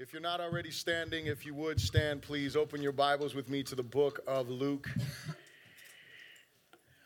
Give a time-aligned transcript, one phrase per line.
[0.00, 3.62] If you're not already standing, if you would stand, please open your Bibles with me
[3.64, 4.88] to the book of Luke.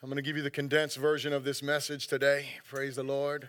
[0.01, 2.47] I'm going to give you the condensed version of this message today.
[2.69, 3.49] Praise the Lord.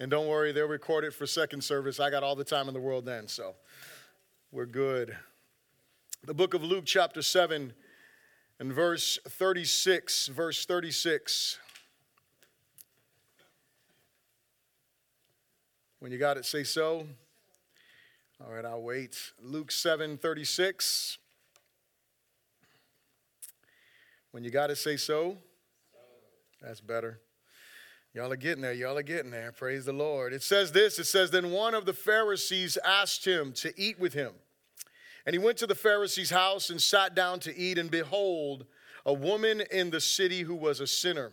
[0.00, 2.00] And don't worry, they'll record it for second service.
[2.00, 3.54] I got all the time in the world then, so
[4.50, 5.16] we're good.
[6.24, 7.72] The book of Luke, chapter 7,
[8.58, 10.26] and verse 36.
[10.26, 11.60] Verse 36.
[16.00, 17.06] When you got it, say so.
[18.44, 19.16] All right, I'll wait.
[19.40, 21.18] Luke 7 36.
[24.32, 25.36] When you got to say so.
[26.60, 27.20] That's better.
[28.14, 28.72] Y'all are getting there.
[28.72, 29.52] Y'all are getting there.
[29.52, 30.32] Praise the Lord.
[30.32, 34.14] It says this it says, Then one of the Pharisees asked him to eat with
[34.14, 34.32] him.
[35.24, 37.78] And he went to the Pharisee's house and sat down to eat.
[37.78, 38.66] And behold,
[39.06, 41.32] a woman in the city who was a sinner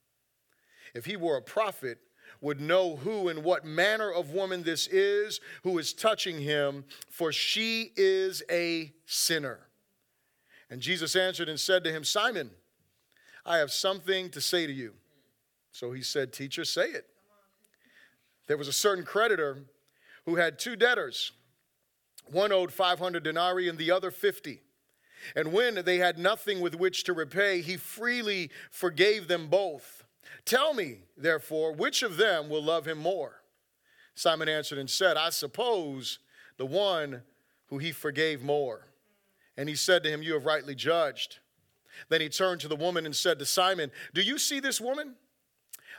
[0.93, 1.99] if he were a prophet,
[2.39, 7.31] would know who and what manner of woman this is who is touching him, for
[7.31, 9.59] she is a sinner.
[10.69, 12.49] And Jesus answered and said to him, Simon,
[13.45, 14.93] I have something to say to you.
[15.71, 17.05] So he said, Teacher, say it.
[18.47, 19.59] There was a certain creditor
[20.25, 21.31] who had two debtors.
[22.31, 24.61] One owed 500 denarii and the other 50.
[25.35, 30.00] And when they had nothing with which to repay, he freely forgave them both.
[30.45, 33.41] Tell me, therefore, which of them will love him more?
[34.15, 36.19] Simon answered and said, I suppose
[36.57, 37.21] the one
[37.67, 38.87] who he forgave more.
[39.57, 41.39] And he said to him, You have rightly judged.
[42.09, 45.15] Then he turned to the woman and said to Simon, Do you see this woman?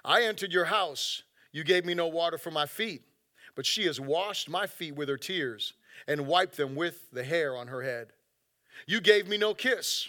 [0.05, 1.23] I entered your house.
[1.53, 3.03] You gave me no water for my feet,
[3.55, 5.75] but she has washed my feet with her tears
[6.09, 8.13] and wiped them with the hair on her head.
[8.87, 10.09] You gave me no kiss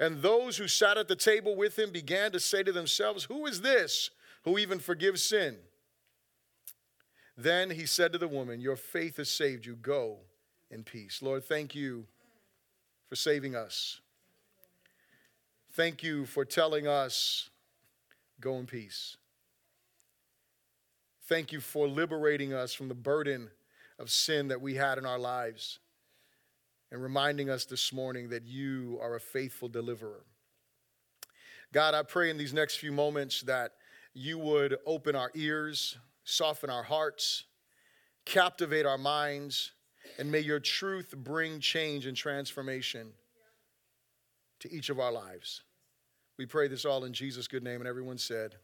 [0.00, 3.46] And those who sat at the table with him began to say to themselves, Who
[3.46, 4.10] is this
[4.44, 5.56] who even forgives sin?
[7.36, 9.76] Then he said to the woman, Your faith has saved you.
[9.76, 10.18] Go
[10.70, 11.20] in peace.
[11.22, 12.06] Lord, thank you
[13.08, 14.00] for saving us.
[15.72, 17.48] Thank you for telling us,
[18.40, 19.16] Go in peace.
[21.28, 23.50] Thank you for liberating us from the burden
[23.98, 25.78] of sin that we had in our lives
[26.92, 30.26] and reminding us this morning that you are a faithful deliverer.
[31.72, 33.72] God, I pray in these next few moments that
[34.12, 37.44] you would open our ears, soften our hearts,
[38.26, 39.72] captivate our minds,
[40.18, 43.12] and may your truth bring change and transformation
[44.60, 45.62] to each of our lives.
[46.36, 48.56] We pray this all in Jesus' good name, and everyone said,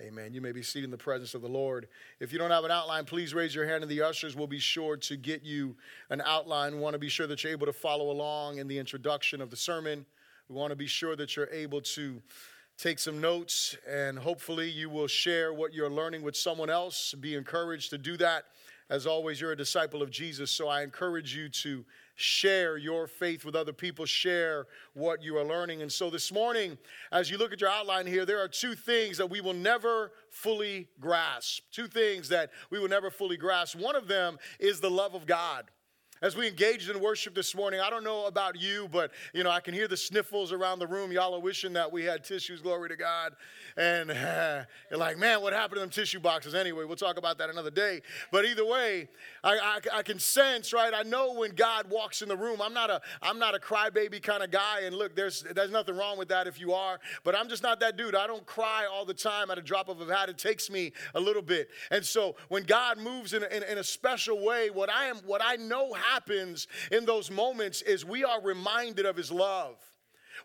[0.00, 0.32] Amen.
[0.32, 1.88] You may be seated in the presence of the Lord.
[2.20, 4.60] If you don't have an outline, please raise your hand, and the ushers will be
[4.60, 5.74] sure to get you
[6.10, 6.76] an outline.
[6.76, 9.50] We want to be sure that you're able to follow along in the introduction of
[9.50, 10.06] the sermon.
[10.48, 12.22] We want to be sure that you're able to
[12.76, 17.12] take some notes, and hopefully, you will share what you're learning with someone else.
[17.14, 18.44] Be encouraged to do that.
[18.90, 21.84] As always, you're a disciple of Jesus, so I encourage you to
[22.20, 25.82] share your faith with other people, share what you are learning.
[25.82, 26.76] And so this morning,
[27.12, 30.10] as you look at your outline here, there are two things that we will never
[30.28, 31.62] fully grasp.
[31.70, 33.78] Two things that we will never fully grasp.
[33.78, 35.66] One of them is the love of God.
[36.20, 39.50] As we engaged in worship this morning, I don't know about you, but you know,
[39.50, 41.12] I can hear the sniffles around the room.
[41.12, 43.34] Y'all are wishing that we had tissues, glory to God.
[43.76, 46.56] And uh, you're like, man, what happened to them tissue boxes?
[46.56, 48.02] Anyway, we'll talk about that another day.
[48.32, 49.08] But either way,
[49.44, 49.58] I,
[49.94, 50.92] I, I can sense, right?
[50.92, 52.60] I know when God walks in the room.
[52.60, 54.80] I'm not a I'm not a crybaby kind of guy.
[54.82, 57.78] And look, there's there's nothing wrong with that if you are, but I'm just not
[57.78, 58.16] that dude.
[58.16, 60.28] I don't cry all the time at a drop of a hat.
[60.28, 61.68] It takes me a little bit.
[61.92, 65.18] And so when God moves in a, in, in a special way, what I am
[65.18, 66.07] what I know happens
[66.90, 69.76] in those moments is we are reminded of his love.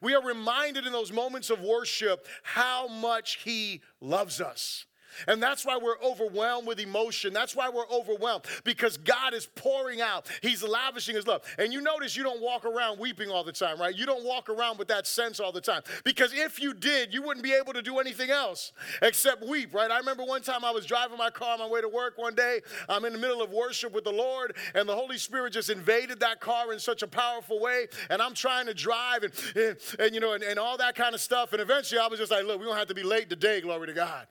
[0.01, 4.85] We are reminded in those moments of worship how much he loves us.
[5.27, 7.33] And that's why we're overwhelmed with emotion.
[7.33, 10.27] That's why we're overwhelmed because God is pouring out.
[10.41, 11.43] He's lavishing his love.
[11.57, 13.95] And you notice you don't walk around weeping all the time, right?
[13.95, 15.81] You don't walk around with that sense all the time.
[16.03, 18.71] Because if you did, you wouldn't be able to do anything else
[19.01, 19.91] except weep, right?
[19.91, 22.35] I remember one time I was driving my car on my way to work one
[22.35, 22.61] day.
[22.89, 26.19] I'm in the middle of worship with the Lord, and the Holy Spirit just invaded
[26.21, 27.87] that car in such a powerful way.
[28.09, 31.13] And I'm trying to drive and, and, and you know, and, and all that kind
[31.13, 31.53] of stuff.
[31.53, 33.87] And eventually I was just like, look, we don't have to be late today, glory
[33.87, 34.27] to God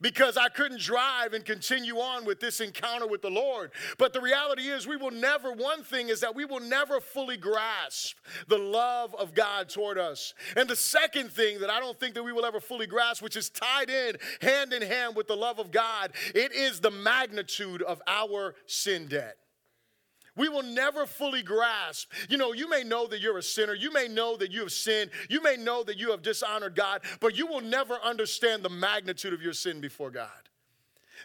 [0.00, 3.72] because I couldn't drive and continue on with this encounter with the Lord.
[3.98, 7.36] But the reality is, we will never, one thing is that we will never fully
[7.36, 8.16] grasp
[8.46, 10.34] the love of God toward us.
[10.56, 13.36] And the second thing that I don't think that we will ever fully grasp, which
[13.36, 17.82] is tied in hand in hand with the love of God, it is the magnitude
[17.82, 19.36] of our sin debt
[20.38, 22.10] we will never fully grasp.
[22.28, 23.74] You know, you may know that you're a sinner.
[23.74, 25.10] You may know that you have sinned.
[25.28, 29.32] You may know that you have dishonored God, but you will never understand the magnitude
[29.32, 30.47] of your sin before God.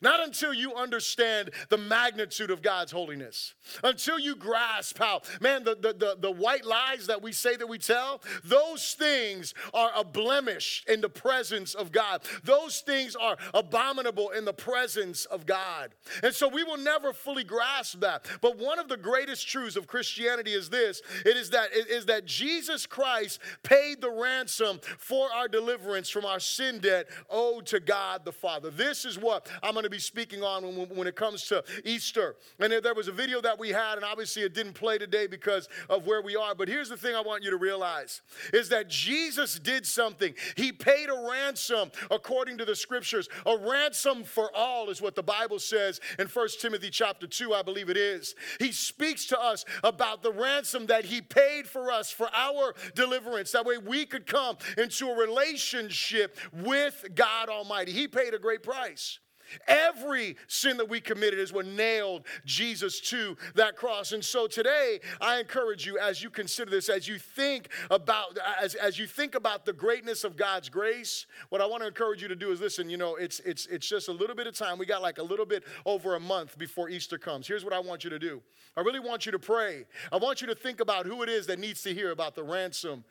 [0.01, 3.54] Not until you understand the magnitude of God's holiness.
[3.84, 7.68] Until you grasp how, man, the, the, the, the, white lies that we say that
[7.68, 12.22] we tell, those things are a blemish in the presence of God.
[12.44, 15.94] Those things are abominable in the presence of God.
[16.22, 18.25] And so we will never fully grasp that.
[18.42, 22.06] But one of the greatest truths of Christianity is this it is that, it is
[22.07, 27.80] that Jesus Christ paid the ransom for our deliverance from our sin debt owed to
[27.80, 28.69] God the Father.
[28.69, 32.35] This is what I'm going to be speaking on when, when it comes to Easter.
[32.59, 35.68] And there was a video that we had, and obviously it didn't play today because
[35.89, 36.56] of where we are.
[36.56, 38.21] But here's the thing I want you to realize
[38.53, 40.33] is that Jesus did something.
[40.56, 43.27] He paid a ransom according to the scriptures.
[43.45, 47.62] A ransom for all is what the Bible says in 1 Timothy chapter 2, I
[47.62, 48.35] believe it is.
[48.59, 53.51] He speaks to us about the ransom that he paid for us for our deliverance.
[53.51, 57.91] That way we could come into a relationship with God Almighty.
[57.91, 59.19] He paid a great price.
[59.68, 64.12] Every sin that we committed is what nailed Jesus to that cross.
[64.12, 68.76] And so today, I encourage you as you consider this, as you think about as,
[68.76, 72.28] as you think about the greatness of God's grace, what I want to encourage you
[72.28, 74.78] to do is listen, you know, it's it's it's just a little bit of time.
[74.78, 77.48] We got like a little bit over a month before Easter comes.
[77.48, 78.42] Here's what I want you to do.
[78.76, 79.86] I really want you to pray.
[80.12, 82.44] I want you to think about who it is that needs to hear about the
[82.44, 83.04] ransom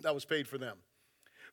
[0.00, 0.76] that was paid for them.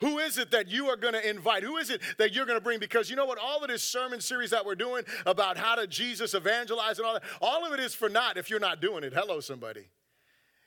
[0.04, 1.64] Who is it that you are going to invite?
[1.64, 2.78] Who is it that you're going to bring?
[2.78, 3.38] Because you know what?
[3.38, 7.14] All of this sermon series that we're doing about how to Jesus evangelize and all
[7.14, 9.14] that, all of it is for naught if you're not doing it.
[9.14, 9.86] Hello, somebody.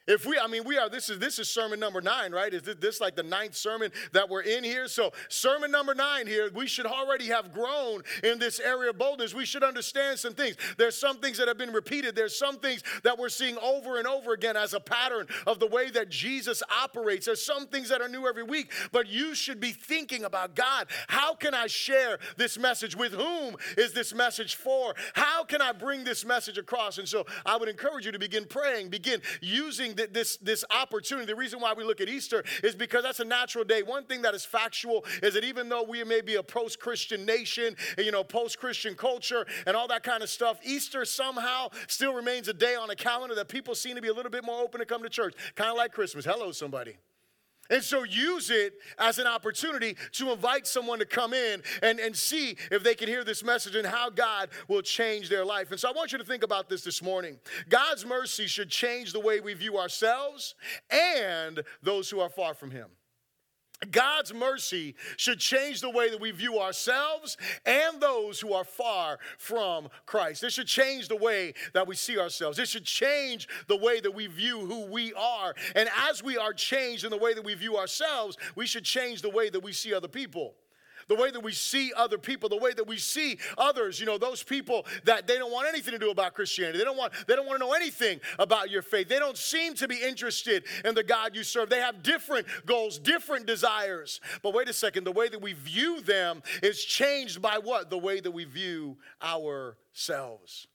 [0.06, 2.52] If we, I mean, we are, this is this is sermon number nine, right?
[2.54, 4.86] Is this like the ninth sermon that we're in here?
[4.86, 9.34] So, sermon number nine here, we should already have grown in this area of boldness.
[9.34, 10.56] We should understand some things.
[10.78, 14.06] There's some things that have been repeated, there's some things that we're seeing over and
[14.06, 17.26] over again as a pattern of the way that Jesus operates.
[17.26, 20.86] There's some things that are new every week, but you should be thinking about God,
[21.08, 22.94] how can I share this message?
[22.94, 24.94] With whom is this message for?
[25.14, 26.98] How can I bring this message across?
[26.98, 31.34] And so, I would encourage you to begin praying, begin using this, this opportunity, the
[31.34, 33.82] reason why we look at Easter is because that's a natural day.
[33.82, 37.24] One thing that is factual is that even though we may be a post Christian
[37.24, 42.14] nation, you know, post Christian culture and all that kind of stuff, Easter somehow still
[42.14, 44.62] remains a day on a calendar that people seem to be a little bit more
[44.62, 46.24] open to come to church, kind of like Christmas.
[46.24, 46.96] Hello, somebody.
[47.70, 52.16] And so use it as an opportunity to invite someone to come in and, and
[52.16, 55.70] see if they can hear this message and how God will change their life.
[55.70, 57.38] And so I want you to think about this this morning.
[57.68, 60.54] God's mercy should change the way we view ourselves
[60.90, 62.88] and those who are far from Him.
[63.90, 69.18] God's mercy should change the way that we view ourselves and those who are far
[69.38, 70.42] from Christ.
[70.44, 72.58] It should change the way that we see ourselves.
[72.58, 75.54] It should change the way that we view who we are.
[75.74, 79.22] And as we are changed in the way that we view ourselves, we should change
[79.22, 80.54] the way that we see other people
[81.08, 84.18] the way that we see other people, the way that we see others, you know,
[84.18, 86.78] those people that they don't want anything to do about Christianity.
[86.78, 89.08] They don't want they don't want to know anything about your faith.
[89.08, 91.70] They don't seem to be interested in the God you serve.
[91.70, 94.20] They have different goals, different desires.
[94.42, 97.90] But wait a second, the way that we view them is changed by what?
[97.90, 100.66] The way that we view ourselves.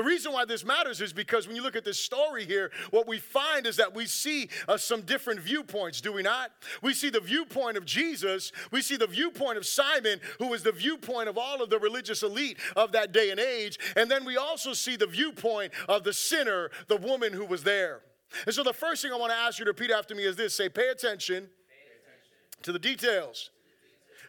[0.00, 3.06] The reason why this matters is because when you look at this story here, what
[3.06, 6.52] we find is that we see uh, some different viewpoints, do we not?
[6.80, 10.72] We see the viewpoint of Jesus, we see the viewpoint of Simon, who was the
[10.72, 14.38] viewpoint of all of the religious elite of that day and age, and then we
[14.38, 18.00] also see the viewpoint of the sinner, the woman who was there.
[18.46, 20.34] And so the first thing I want to ask you to repeat after me is
[20.34, 22.62] this say, pay attention, pay attention.
[22.62, 23.50] to the details.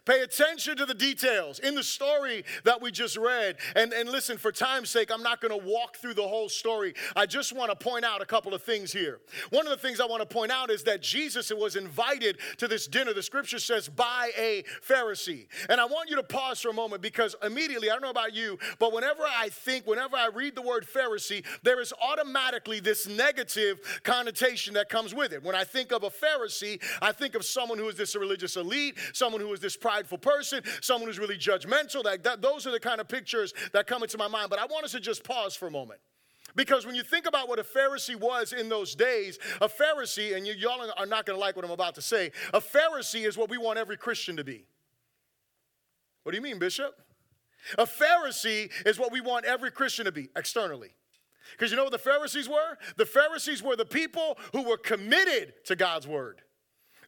[0.04, 3.58] Pay attention to the details in the story that we just read.
[3.76, 6.96] And, and listen, for time's sake, I'm not going to walk through the whole story.
[7.16, 9.20] I just want to point out a couple of things here.
[9.52, 12.68] One of the things I want to point out is that Jesus was invited to
[12.68, 15.46] this dinner, the scripture says, by a Pharisee.
[15.70, 18.34] And I want you to pause for a moment because immediately, I don't know about
[18.34, 23.08] you, but whenever I think, whenever I read the word Pharisee, there is automatically this
[23.08, 25.44] negative connotation that comes with it.
[25.44, 28.98] When I think of a Pharisee, I think of someone who is this religious elite,
[29.14, 32.04] someone who is this prideful person, someone who's really judgmental.
[32.04, 34.50] That, that, those are the kind of pictures that come into my mind.
[34.50, 36.00] But I want us to just pause for a moment.
[36.56, 40.48] Because when you think about what a Pharisee was in those days, a Pharisee, and
[40.48, 43.38] you, y'all are not going to like what I'm about to say, a Pharisee is
[43.38, 44.66] what we want every Christian to be.
[46.24, 46.94] What do you mean, Bishop?
[47.78, 50.92] A Pharisee is what we want every Christian to be externally.
[51.52, 52.78] Because you know what the Pharisees were?
[52.98, 56.42] The Pharisees were the people who were committed to God's word.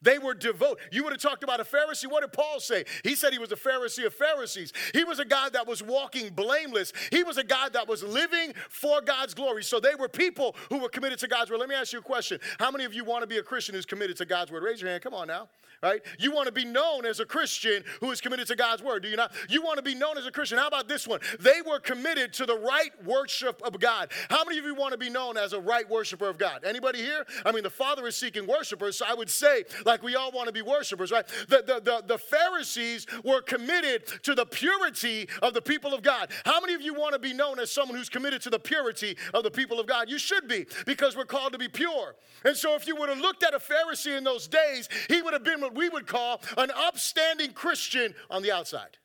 [0.04, 0.80] They were devout.
[0.92, 2.10] You would have talked about a Pharisee.
[2.10, 2.84] What did Paul say?
[3.04, 4.74] He said he was a Pharisee of Pharisees.
[4.94, 6.94] He was a God that was walking blameless.
[7.12, 9.64] He was a God that was living for God's glory.
[9.64, 11.60] So they were people who were committed to God's word.
[11.60, 12.40] Let me ask you a question.
[12.60, 14.64] How many of you want to be a Christian who's committed to God's word?
[14.64, 15.02] Raise your hand.
[15.02, 15.48] Come on now
[15.84, 16.02] right?
[16.18, 19.10] You want to be known as a Christian who is committed to God's word, do
[19.10, 19.34] you not?
[19.50, 20.58] You want to be known as a Christian.
[20.58, 21.20] How about this one?
[21.40, 24.10] They were committed to the right worship of God.
[24.30, 26.64] How many of you want to be known as a right worshiper of God?
[26.64, 27.26] Anybody here?
[27.46, 30.48] I mean, the Father is seeking worshipers, so I would say, like, we all want
[30.48, 31.28] to be worshipers, right?
[31.48, 36.32] The, the, the, the Pharisees were committed to the purity of the people of God.
[36.46, 39.18] How many of you want to be known as someone who's committed to the purity
[39.34, 40.10] of the people of God?
[40.10, 42.16] You should be, because we're called to be pure.
[42.46, 45.34] And so, if you would have looked at a Pharisee in those days, he would
[45.34, 48.98] have been what we would call an upstanding Christian on the outside.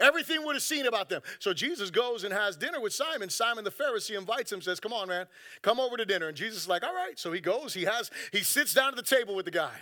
[0.00, 1.22] Everything would have seen about them.
[1.38, 3.30] So Jesus goes and has dinner with Simon.
[3.30, 5.26] Simon the Pharisee invites him, says, Come on, man,
[5.62, 6.28] come over to dinner.
[6.28, 7.18] And Jesus is like, All right.
[7.18, 9.72] So he goes, he has, he sits down at the table with the guy.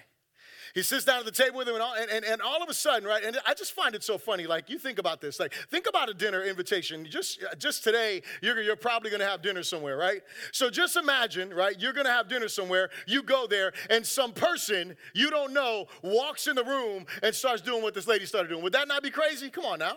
[0.75, 2.69] He sits down at the table with him, and all, and, and, and all of
[2.69, 3.23] a sudden, right?
[3.23, 4.47] And I just find it so funny.
[4.47, 5.39] Like, you think about this.
[5.39, 7.07] Like, think about a dinner invitation.
[7.11, 10.23] Just, just today, you're, you're probably going to have dinner somewhere, right?
[10.53, 11.79] So just imagine, right?
[11.79, 12.91] You're going to have dinner somewhere.
[13.07, 17.63] You go there, and some person you don't know walks in the room and starts
[17.63, 18.63] doing what this lady started doing.
[18.63, 19.51] Would that not be crazy?
[19.51, 19.97] Come on now,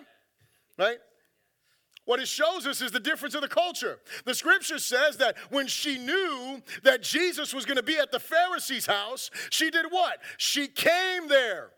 [0.78, 0.98] right?
[2.06, 4.00] What it shows us is the difference of the culture.
[4.26, 8.20] The scripture says that when she knew that Jesus was going to be at the
[8.20, 10.20] Pharisee's house, she did what?
[10.38, 11.72] She came there.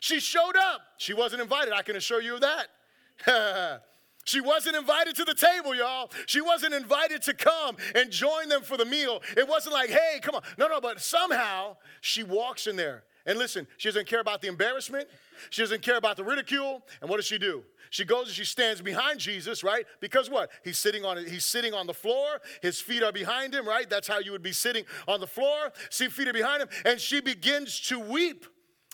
[0.00, 0.82] She showed up.
[0.98, 3.82] She wasn't invited, I can assure you of that.
[4.28, 6.10] She wasn't invited to the table, y'all.
[6.26, 9.22] She wasn't invited to come and join them for the meal.
[9.38, 10.42] It wasn't like, hey, come on.
[10.58, 13.04] No, no, but somehow she walks in there.
[13.28, 15.06] And listen, she doesn't care about the embarrassment.
[15.50, 16.82] She doesn't care about the ridicule.
[17.02, 17.62] And what does she do?
[17.90, 19.84] She goes and she stands behind Jesus, right?
[20.00, 20.50] Because what?
[20.64, 22.40] He's sitting on he's sitting on the floor.
[22.62, 23.88] His feet are behind him, right?
[23.88, 25.72] That's how you would be sitting on the floor.
[25.90, 28.46] See, feet are behind him, and she begins to weep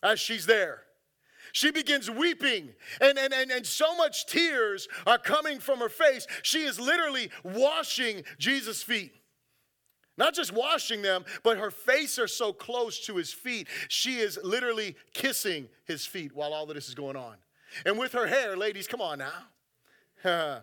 [0.02, 0.82] as she's there.
[1.52, 6.26] She begins weeping, and, and, and, and so much tears are coming from her face.
[6.42, 9.12] She is literally washing Jesus' feet.
[10.16, 13.66] Not just washing them, but her face are so close to his feet.
[13.88, 17.36] She is literally kissing his feet while all of this is going on.
[17.84, 20.62] And with her hair, ladies, come on now.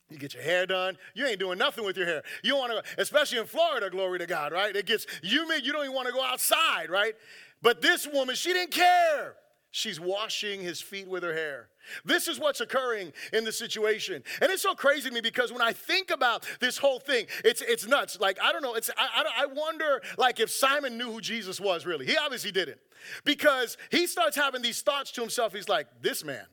[0.10, 0.98] you get your hair done.
[1.14, 2.22] You ain't doing nothing with your hair.
[2.42, 4.74] You want to, especially in Florida, glory to God, right?
[4.74, 5.64] It gets humid.
[5.64, 7.14] You don't even want to go outside, right?
[7.62, 9.34] But this woman, she didn't care.
[9.70, 11.68] She's washing his feet with her hair.
[12.04, 14.22] This is what's occurring in the situation.
[14.40, 17.60] And it's so crazy to me because when I think about this whole thing, it's,
[17.60, 18.18] it's nuts.
[18.18, 21.60] Like, I don't know, it's, I, I, I wonder, like, if Simon knew who Jesus
[21.60, 22.06] was really.
[22.06, 22.78] He obviously didn't.
[23.24, 25.52] Because he starts having these thoughts to himself.
[25.52, 26.46] He's like, this man.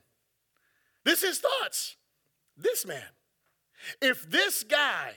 [1.06, 1.96] This is thoughts.
[2.58, 3.02] This man.
[4.02, 5.12] If this guy,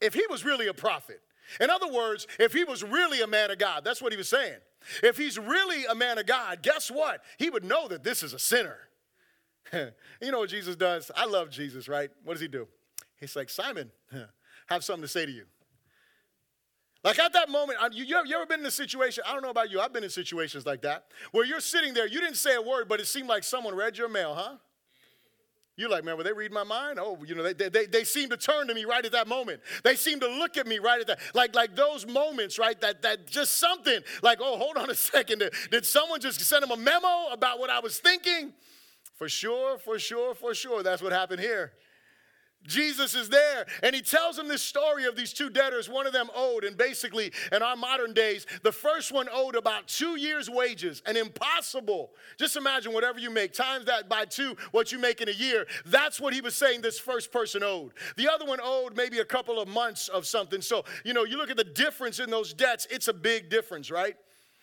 [0.00, 1.20] if he was really a prophet,
[1.60, 4.28] in other words, if he was really a man of God, that's what he was
[4.28, 4.58] saying.
[5.02, 7.22] If he's really a man of God, guess what?
[7.38, 8.78] He would know that this is a sinner.
[9.72, 11.10] you know what Jesus does?
[11.16, 12.10] I love Jesus, right?
[12.24, 12.68] What does he do?
[13.18, 13.90] He's like, Simon,
[14.66, 15.44] have something to say to you.
[17.02, 19.24] Like at that moment, you, you, ever been in a situation?
[19.26, 22.06] I don't know about you, I've been in situations like that where you're sitting there,
[22.06, 24.56] you didn't say a word, but it seemed like someone read your mail, huh?
[25.76, 27.00] You're like, man, were they reading my mind?
[27.00, 29.60] Oh, you know, they, they, they seem to turn to me right at that moment.
[29.82, 31.18] They seem to look at me right at that.
[31.34, 32.80] Like, like those moments, right?
[32.80, 35.40] That, that just something like, oh, hold on a second.
[35.40, 38.52] Did, did someone just send him a memo about what I was thinking?
[39.16, 40.84] For sure, for sure, for sure.
[40.84, 41.72] That's what happened here.
[42.66, 45.88] Jesus is there and he tells him this story of these two debtors.
[45.88, 49.86] One of them owed, and basically in our modern days, the first one owed about
[49.86, 52.10] two years' wages, and impossible.
[52.38, 55.66] Just imagine whatever you make, times that by two, what you make in a year.
[55.86, 57.92] That's what he was saying this first person owed.
[58.16, 60.60] The other one owed maybe a couple of months of something.
[60.60, 63.90] So, you know, you look at the difference in those debts, it's a big difference,
[63.90, 64.16] right?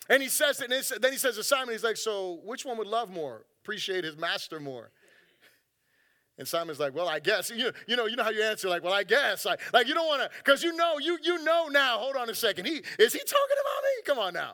[0.09, 2.87] And he says, and then he says to Simon, he's like, so which one would
[2.87, 3.45] love more?
[3.63, 4.91] Appreciate his master more?
[6.41, 7.51] And Simon's like, well, I guess.
[7.51, 9.45] You, you know, you know how you answer, like, well, I guess.
[9.45, 12.31] Like, like you don't want to, because you know, you you know now, hold on
[12.31, 12.65] a second.
[12.65, 14.01] He is he talking about me?
[14.07, 14.53] Come on now.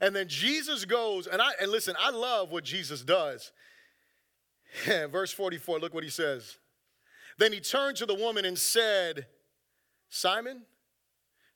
[0.00, 3.52] And then Jesus goes, and I and listen, I love what Jesus does.
[4.86, 6.58] Verse 44, look what he says.
[7.38, 9.26] Then he turned to the woman and said,
[10.08, 10.62] Simon,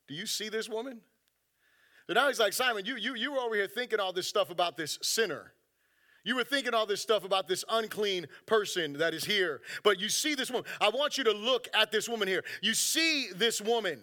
[0.07, 1.01] do you see this woman?
[2.07, 4.49] And now he's like, Simon, you, you, you were over here thinking all this stuff
[4.49, 5.51] about this sinner.
[6.25, 9.61] You were thinking all this stuff about this unclean person that is here.
[9.83, 10.69] But you see this woman.
[10.81, 12.43] I want you to look at this woman here.
[12.61, 14.01] You see this woman.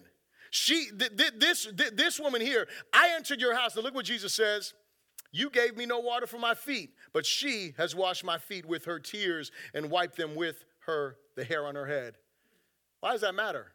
[0.49, 3.75] She, th- th- this, th- this woman here, I entered your house.
[3.75, 4.73] Now look what Jesus says.
[5.31, 8.85] You gave me no water for my feet, but she has washed my feet with
[8.85, 12.15] her tears and wiped them with her, the hair on her head.
[13.01, 13.73] Why does that matter?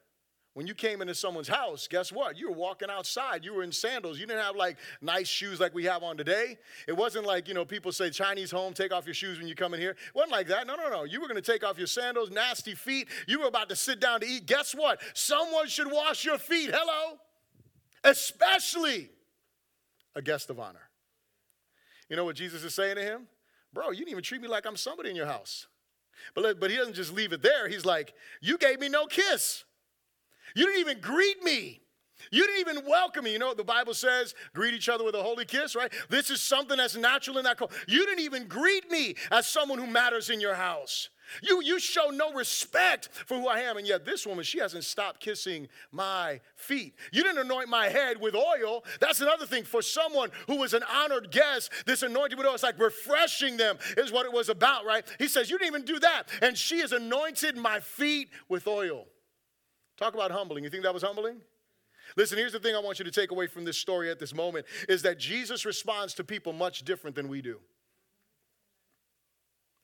[0.58, 2.36] When you came into someone's house, guess what?
[2.36, 3.44] You were walking outside.
[3.44, 4.18] You were in sandals.
[4.18, 6.58] You didn't have like nice shoes like we have on today.
[6.88, 9.54] It wasn't like, you know, people say Chinese home, take off your shoes when you
[9.54, 9.92] come in here.
[9.92, 10.66] It wasn't like that.
[10.66, 11.04] No, no, no.
[11.04, 13.06] You were going to take off your sandals, nasty feet.
[13.28, 14.46] You were about to sit down to eat.
[14.46, 15.00] Guess what?
[15.14, 16.70] Someone should wash your feet.
[16.72, 17.20] Hello?
[18.02, 19.10] Especially
[20.16, 20.90] a guest of honor.
[22.08, 23.28] You know what Jesus is saying to him?
[23.72, 25.68] Bro, you didn't even treat me like I'm somebody in your house.
[26.34, 27.68] But, but he doesn't just leave it there.
[27.68, 29.62] He's like, You gave me no kiss.
[30.58, 31.80] You didn't even greet me.
[32.32, 33.32] You didn't even welcome me.
[33.32, 34.34] You know the Bible says?
[34.54, 35.92] Greet each other with a holy kiss, right?
[36.08, 37.76] This is something that's natural in that culture.
[37.86, 41.10] You didn't even greet me as someone who matters in your house.
[41.42, 43.76] You, you show no respect for who I am.
[43.76, 46.96] And yet, this woman, she hasn't stopped kissing my feet.
[47.12, 48.82] You didn't anoint my head with oil.
[48.98, 49.62] That's another thing.
[49.62, 53.78] For someone who was an honored guest, this anointing with oil, it's like refreshing them,
[53.96, 55.06] is what it was about, right?
[55.20, 56.24] He says, You didn't even do that.
[56.42, 59.06] And she has anointed my feet with oil.
[59.98, 60.64] Talk about humbling.
[60.64, 61.40] You think that was humbling?
[62.16, 64.34] Listen, here's the thing I want you to take away from this story at this
[64.34, 67.58] moment is that Jesus responds to people much different than we do.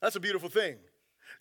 [0.01, 0.77] That's a beautiful thing.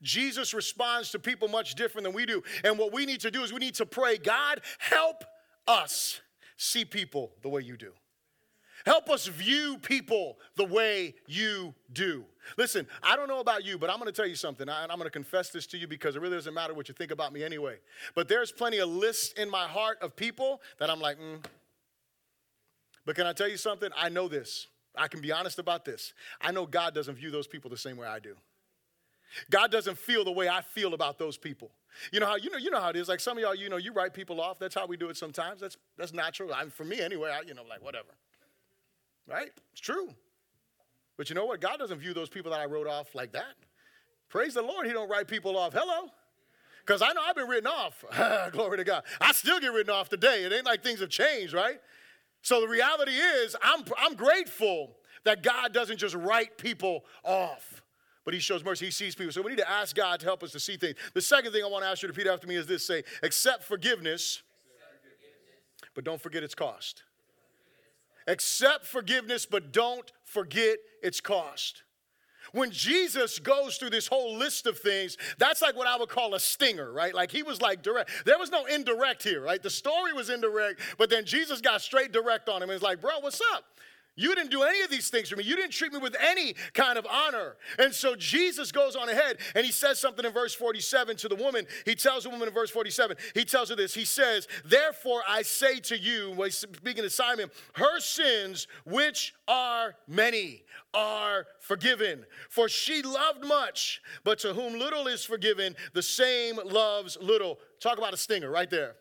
[0.03, 2.43] Jesus responds to people much different than we do.
[2.65, 5.25] And what we need to do is we need to pray, God, help
[5.67, 6.21] us
[6.57, 7.93] see people the way you do.
[8.85, 12.25] Help us view people the way you do.
[12.59, 14.69] Listen, I don't know about you, but I'm going to tell you something.
[14.69, 16.89] and I, am going to confess this to you because it really doesn't matter what
[16.89, 17.77] you think about me anyway.
[18.15, 21.43] But there's plenty of lists in my heart of people that I'm like, mm.
[23.07, 23.91] But can I tell you something?
[23.97, 24.67] I know this.
[24.97, 26.13] I can be honest about this.
[26.41, 28.35] I know God doesn't view those people the same way I do.
[29.51, 31.71] God doesn't feel the way I feel about those people.
[32.13, 33.09] You know how you know you know how it is.
[33.09, 34.59] Like some of y'all, you know, you write people off.
[34.59, 35.61] That's how we do it sometimes.
[35.61, 36.53] That's that's natural.
[36.53, 37.31] I, for me anyway.
[37.31, 38.09] I, you know, like whatever.
[39.27, 39.51] Right?
[39.73, 40.09] It's true.
[41.17, 41.61] But you know what?
[41.61, 43.55] God doesn't view those people that I wrote off like that.
[44.29, 45.73] Praise the Lord, He don't write people off.
[45.73, 46.09] Hello.
[46.85, 48.05] Because I know I've been written off.
[48.53, 49.05] Glory to God.
[49.21, 50.45] I still get written off today.
[50.45, 51.81] It ain't like things have changed, right?
[52.43, 57.83] So the reality is, I'm, I'm grateful that God doesn't just write people off,
[58.27, 58.87] but He shows mercy.
[58.87, 59.33] He sees people.
[59.33, 60.97] So we need to ask God to help us to see things.
[61.15, 63.03] The second thing I want to ask you to repeat after me is this say,
[63.23, 64.43] accept forgiveness,
[65.95, 67.05] but don't forget its cost.
[68.27, 71.83] Accept forgiveness, but don't forget its cost.
[72.53, 76.35] When Jesus goes through this whole list of things, that's like what I would call
[76.35, 77.15] a stinger, right?
[77.15, 78.11] Like he was like direct.
[78.25, 79.63] There was no indirect here, right?
[79.63, 83.01] The story was indirect, but then Jesus got straight direct on him and was like,
[83.01, 83.65] bro, what's up?
[84.17, 85.45] You didn't do any of these things for me.
[85.45, 87.57] You didn't treat me with any kind of honor.
[87.79, 91.35] And so Jesus goes on ahead and he says something in verse 47 to the
[91.35, 91.67] woman.
[91.85, 93.93] He tells the woman in verse 47, he tells her this.
[93.93, 100.63] He says, Therefore I say to you, speaking to Simon, her sins, which are many,
[100.93, 102.25] are forgiven.
[102.49, 107.59] For she loved much, but to whom little is forgiven, the same loves little.
[107.81, 108.95] Talk about a stinger right there.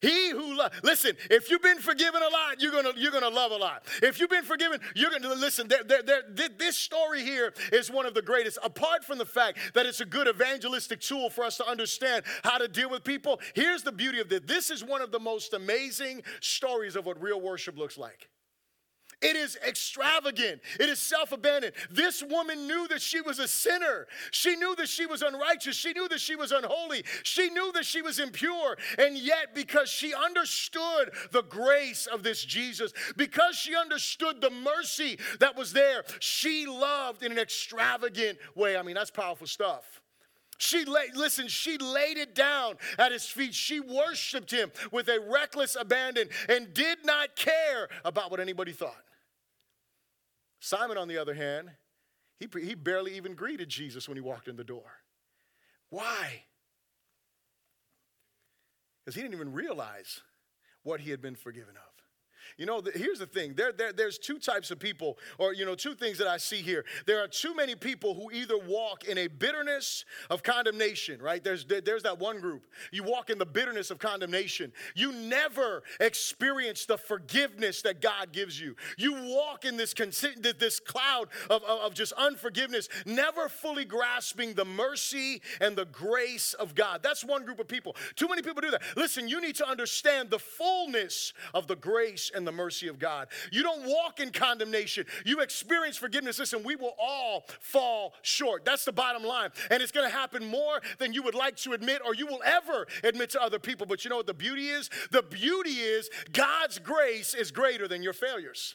[0.00, 3.52] He who lo- listen, if you've been forgiven a lot, you're gonna you're gonna love
[3.52, 3.84] a lot.
[4.02, 5.68] If you've been forgiven, you're gonna listen.
[6.58, 8.58] This story here is one of the greatest.
[8.62, 12.56] Apart from the fact that it's a good evangelistic tool for us to understand how
[12.56, 14.40] to deal with people, here's the beauty of this.
[14.46, 18.30] This is one of the most amazing stories of what real worship looks like.
[19.22, 20.62] It is extravagant.
[20.78, 21.74] It is self abandoned.
[21.90, 24.06] This woman knew that she was a sinner.
[24.30, 25.76] She knew that she was unrighteous.
[25.76, 27.04] She knew that she was unholy.
[27.22, 28.78] She knew that she was impure.
[28.98, 35.18] And yet, because she understood the grace of this Jesus, because she understood the mercy
[35.38, 38.76] that was there, she loved in an extravagant way.
[38.76, 40.00] I mean, that's powerful stuff.
[40.56, 43.54] She laid, listen, she laid it down at his feet.
[43.54, 49.02] She worshiped him with a reckless abandon and did not care about what anybody thought.
[50.60, 51.70] Simon, on the other hand,
[52.38, 54.92] he, he barely even greeted Jesus when he walked in the door.
[55.88, 56.44] Why?
[59.04, 60.20] Because he didn't even realize
[60.82, 61.89] what he had been forgiven of.
[62.60, 63.54] You know, the, here's the thing.
[63.54, 66.58] There, there, there's two types of people, or, you know, two things that I see
[66.58, 66.84] here.
[67.06, 71.42] There are too many people who either walk in a bitterness of condemnation, right?
[71.42, 72.66] There's, there's that one group.
[72.92, 74.74] You walk in the bitterness of condemnation.
[74.94, 78.76] You never experience the forgiveness that God gives you.
[78.98, 84.66] You walk in this, this cloud of, of, of just unforgiveness, never fully grasping the
[84.66, 87.02] mercy and the grace of God.
[87.02, 87.96] That's one group of people.
[88.16, 88.82] Too many people do that.
[88.96, 92.98] Listen, you need to understand the fullness of the grace and the the mercy of
[92.98, 93.28] God.
[93.52, 96.38] You don't walk in condemnation, you experience forgiveness.
[96.38, 98.64] Listen, we will all fall short.
[98.64, 99.50] That's the bottom line.
[99.70, 102.42] And it's going to happen more than you would like to admit or you will
[102.44, 103.86] ever admit to other people.
[103.86, 104.90] But you know what the beauty is?
[105.10, 108.74] The beauty is God's grace is greater than your failures.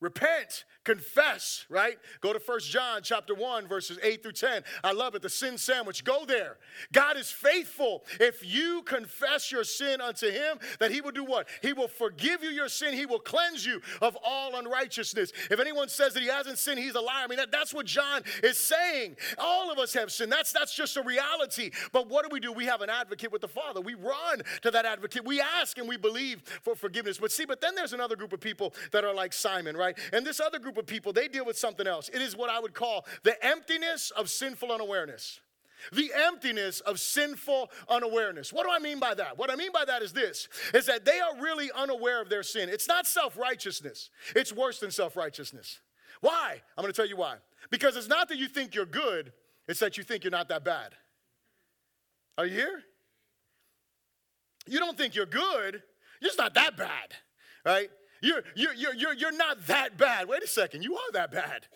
[0.00, 1.98] Repent confess right?
[2.22, 5.58] Go to First john chapter 1 verses 8 through 10 i love it the sin
[5.58, 6.04] sandwich.
[6.04, 6.56] Go there.
[6.92, 8.04] God is faithful.
[8.20, 11.48] If you confess your sin unto him that he will do what?
[11.62, 12.94] He will forgive you your sin.
[12.94, 15.32] He will cleanse you of all unrighteousness.
[15.50, 17.24] If anyone says that he hasn't sinned he's a liar.
[17.24, 19.16] I mean that, that's what john is saying.
[19.38, 20.30] All of us have sinned.
[20.30, 21.72] That's that's just a reality.
[21.92, 22.52] But what do we do?
[22.52, 23.80] We have an advocate with the father.
[23.80, 25.24] We run to that advocate.
[25.24, 27.18] We ask and we believe for forgiveness.
[27.18, 29.98] But see but then there's another group of people that are like simon right?
[30.12, 32.08] And this other group group of people, they deal with something else.
[32.08, 35.40] It is what I would call the emptiness of sinful unawareness.
[35.92, 38.52] The emptiness of sinful unawareness.
[38.52, 39.36] What do I mean by that?
[39.36, 42.42] What I mean by that is this is that they are really unaware of their
[42.42, 42.68] sin.
[42.68, 44.10] It's not self-righteousness.
[44.34, 45.80] It's worse than self-righteousness.
[46.20, 46.62] Why?
[46.76, 47.36] I'm to tell you why.
[47.70, 49.32] Because it's not that you think you're good,
[49.68, 50.94] it's that you think you're not that bad.
[52.38, 52.82] Are you here?
[54.66, 55.82] You don't think you're good,
[56.20, 57.14] you're just not that bad,
[57.64, 57.90] right?
[58.26, 60.28] You're, you're, you're, you're, not that bad.
[60.28, 61.66] Wait a second, you are that bad.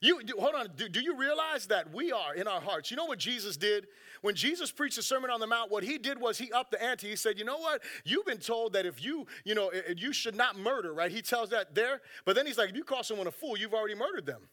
[0.00, 2.90] You, hold on, do, do you realize that we are in our hearts?
[2.90, 3.88] You know what Jesus did?
[4.20, 6.80] When Jesus preached the Sermon on the Mount, what he did was he upped the
[6.82, 7.08] ante.
[7.08, 7.82] He said, You know what?
[8.04, 11.10] You've been told that if you, you know, you should not murder, right?
[11.10, 12.00] He tells that there.
[12.24, 14.48] But then he's like, If you call someone a fool, you've already murdered them.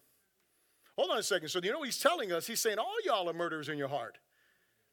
[0.98, 1.50] Hold on a second.
[1.50, 2.48] So, you know what he's telling us?
[2.48, 4.18] He's saying, All y'all are murderers in your heart.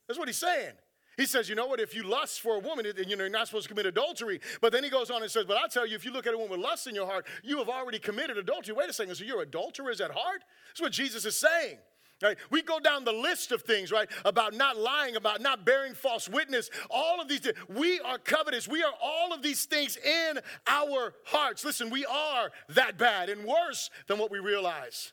[0.07, 0.73] That's what he's saying.
[1.17, 3.47] He says, you know what, if you lust for a woman, you know, you're not
[3.47, 4.41] supposed to commit adultery.
[4.61, 6.35] But then he goes on and says, but I'll tell you, if you look at
[6.35, 8.75] a woman with lust in your heart, you have already committed adultery.
[8.75, 10.45] Wait a second, so you're adulterers at heart?
[10.69, 11.79] That's what Jesus is saying.
[12.23, 12.39] Right?
[12.51, 14.09] We go down the list of things, right?
[14.25, 17.57] About not lying, about not bearing false witness, all of these things.
[17.69, 18.67] We are covetous.
[18.67, 21.63] We are all of these things in our hearts.
[21.63, 25.13] Listen, we are that bad and worse than what we realize.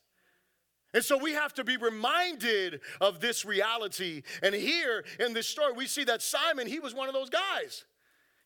[0.93, 4.21] And so we have to be reminded of this reality.
[4.43, 7.85] And here in this story, we see that Simon, he was one of those guys.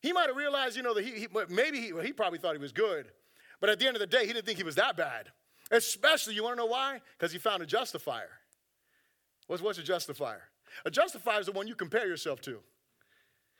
[0.00, 2.60] He might have realized, you know, that he, he maybe he, he probably thought he
[2.60, 3.06] was good.
[3.60, 5.28] But at the end of the day, he didn't think he was that bad.
[5.70, 7.00] Especially, you want to know why?
[7.18, 8.30] Because he found a justifier.
[9.48, 10.42] What's, what's a justifier?
[10.84, 12.60] A justifier is the one you compare yourself to.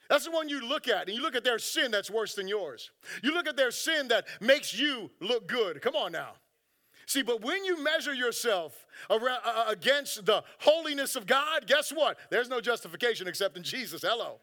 [0.09, 2.49] That's the one you look at, and you look at their sin that's worse than
[2.49, 2.91] yours.
[3.23, 5.83] You look at their sin that makes you look good.
[5.83, 6.35] Come on now.
[7.09, 12.19] See, but when you measure yourself around, uh, against the holiness of God, guess what?
[12.29, 14.03] There's no justification except in Jesus.
[14.03, 14.41] Hello.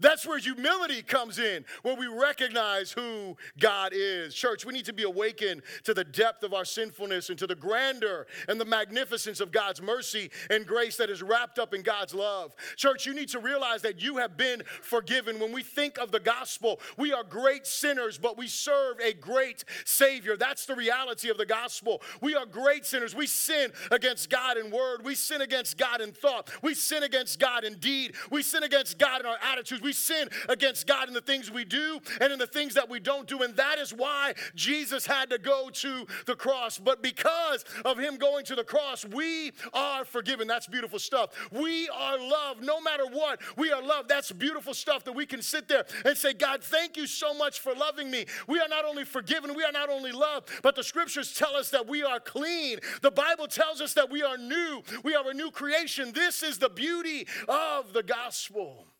[0.00, 4.34] That's where humility comes in, where we recognize who God is.
[4.34, 7.54] Church, we need to be awakened to the depth of our sinfulness and to the
[7.54, 12.14] grandeur and the magnificence of God's mercy and grace that is wrapped up in God's
[12.14, 12.54] love.
[12.76, 15.38] Church, you need to realize that you have been forgiven.
[15.38, 19.64] When we think of the gospel, we are great sinners, but we serve a great
[19.84, 20.36] Savior.
[20.36, 22.02] That's the reality of the gospel.
[22.20, 23.14] We are great sinners.
[23.14, 27.38] We sin against God in word, we sin against God in thought, we sin against
[27.38, 29.81] God in deed, we sin against God in our attitudes.
[29.82, 33.00] We sin against God in the things we do and in the things that we
[33.00, 33.42] don't do.
[33.42, 36.78] And that is why Jesus had to go to the cross.
[36.78, 40.46] But because of him going to the cross, we are forgiven.
[40.48, 41.30] That's beautiful stuff.
[41.50, 43.40] We are loved no matter what.
[43.56, 44.08] We are loved.
[44.08, 47.60] That's beautiful stuff that we can sit there and say, God, thank you so much
[47.60, 48.26] for loving me.
[48.46, 51.70] We are not only forgiven, we are not only loved, but the scriptures tell us
[51.70, 52.78] that we are clean.
[53.00, 54.82] The Bible tells us that we are new.
[55.02, 56.12] We are a new creation.
[56.12, 58.91] This is the beauty of the gospel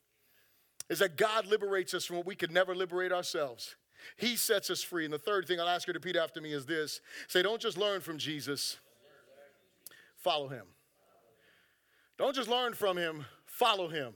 [0.89, 3.75] is that God liberates us from what we could never liberate ourselves.
[4.17, 5.05] He sets us free.
[5.05, 7.61] And the third thing I'll ask you to repeat after me is this say, don't
[7.61, 8.77] just learn from Jesus,
[10.17, 10.65] follow him.
[12.17, 14.13] Don't just learn from him, follow him.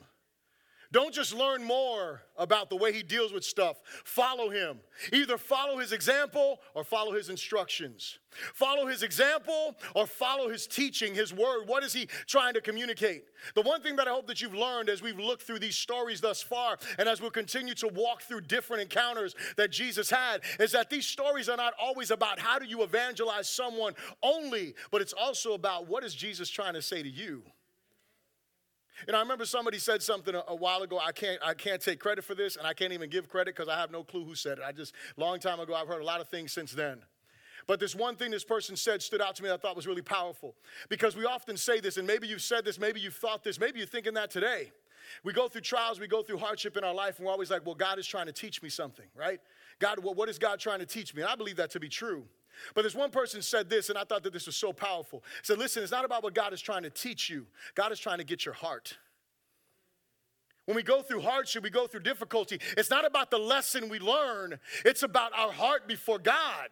[0.91, 3.77] Don't just learn more about the way he deals with stuff.
[4.05, 4.79] Follow him.
[5.11, 8.19] Either follow his example or follow his instructions.
[8.53, 11.67] Follow his example or follow his teaching, his word.
[11.67, 13.23] What is he trying to communicate?
[13.55, 16.21] The one thing that I hope that you've learned as we've looked through these stories
[16.21, 20.71] thus far and as we'll continue to walk through different encounters that Jesus had is
[20.71, 25.13] that these stories are not always about how do you evangelize someone only, but it's
[25.13, 27.43] also about what is Jesus trying to say to you.
[29.05, 30.99] And I remember somebody said something a, a, while ago.
[30.99, 33.69] I can't, I can't take credit for this, and I can't even give credit because
[33.69, 34.63] I have no clue who said it.
[34.65, 37.01] I just, long time ago, I've heard a lot of things since then.
[37.67, 40.01] But this one thing this person said stood out to me I thought was really
[40.01, 40.55] powerful.
[40.89, 43.79] Because we often say this, and maybe you've said this, maybe you've thought this, maybe
[43.79, 44.71] you're thinking that today.
[45.23, 47.65] We go through trials, we go through hardship in our life, and we're always like,
[47.65, 49.39] well, God is trying to teach me something, right?
[49.79, 51.21] God, well, what is God trying to teach me?
[51.21, 52.25] And I believe that to be true.
[52.73, 55.23] But this one person said this, and I thought that this was so powerful.
[55.41, 57.99] He said, listen, it's not about what God is trying to teach you, God is
[57.99, 58.97] trying to get your heart.
[60.65, 62.59] When we go through hardship, we go through difficulty.
[62.75, 66.69] It's not about the lesson we learn, it's about our heart before God.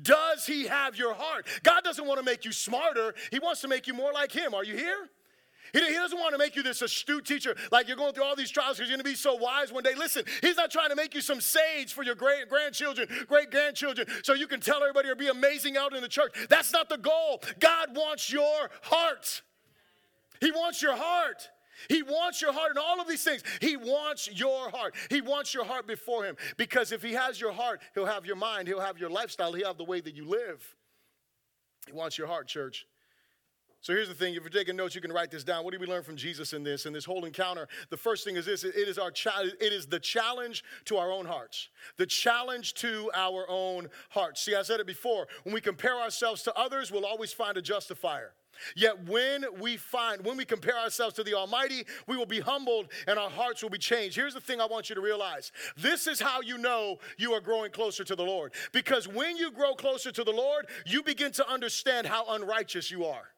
[0.00, 1.46] Does He have your heart?
[1.64, 4.54] God doesn't want to make you smarter, He wants to make you more like Him.
[4.54, 5.08] Are you here?
[5.72, 8.50] He, doesn't want to make you this astute teacher, like you're going through all these
[8.50, 9.94] trials because you're going to be so wise one day.
[9.96, 14.06] Listen, he's not trying to make you some sage for your great grandchildren, great grandchildren,
[14.22, 16.34] so you can tell everybody or be amazing out in the church.
[16.50, 17.42] That's not the goal.
[17.58, 19.42] God wants your heart.
[20.40, 21.48] He wants your heart.
[21.88, 23.42] He wants your heart and all of these things.
[23.60, 24.94] He wants your heart.
[25.08, 28.36] He wants your heart before Him because if He has your heart, He'll have your
[28.36, 30.76] mind, He'll have your lifestyle, He'll have the way that you live.
[31.86, 32.86] He wants your heart, church.
[33.82, 34.34] So here's the thing.
[34.34, 35.64] If you're taking notes, you can write this down.
[35.64, 36.86] What do we learn from Jesus in this?
[36.86, 39.86] In this whole encounter, the first thing is this: it is our cha- it is
[39.86, 41.68] the challenge to our own hearts.
[41.96, 44.40] The challenge to our own hearts.
[44.40, 45.26] See, I said it before.
[45.42, 48.34] When we compare ourselves to others, we'll always find a justifier.
[48.76, 52.86] Yet when we find, when we compare ourselves to the Almighty, we will be humbled
[53.08, 54.14] and our hearts will be changed.
[54.14, 57.40] Here's the thing I want you to realize this is how you know you are
[57.40, 58.52] growing closer to the Lord.
[58.70, 63.06] Because when you grow closer to the Lord, you begin to understand how unrighteous you
[63.06, 63.31] are.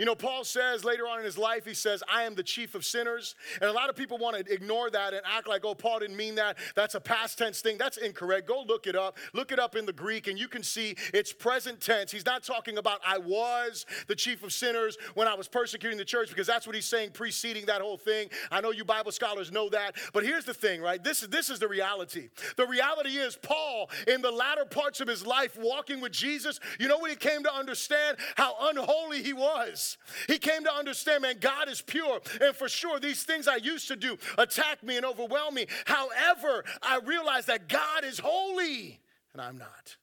[0.00, 2.74] You know, Paul says later on in his life, he says, I am the chief
[2.74, 3.34] of sinners.
[3.60, 6.16] And a lot of people want to ignore that and act like, oh, Paul didn't
[6.16, 6.56] mean that.
[6.74, 7.76] That's a past tense thing.
[7.76, 8.48] That's incorrect.
[8.48, 9.18] Go look it up.
[9.34, 12.10] Look it up in the Greek, and you can see it's present tense.
[12.10, 16.04] He's not talking about I was the chief of sinners when I was persecuting the
[16.06, 18.30] church, because that's what he's saying preceding that whole thing.
[18.50, 19.96] I know you Bible scholars know that.
[20.14, 21.04] But here's the thing, right?
[21.04, 22.30] This is, this is the reality.
[22.56, 26.88] The reality is, Paul, in the latter parts of his life, walking with Jesus, you
[26.88, 28.16] know what he came to understand?
[28.36, 29.89] How unholy he was.
[30.26, 32.20] He came to understand, man, God is pure.
[32.40, 35.66] And for sure, these things I used to do attack me and overwhelm me.
[35.84, 39.00] However, I realize that God is holy
[39.32, 39.96] and I'm not.